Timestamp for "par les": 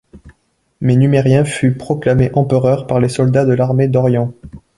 2.87-3.07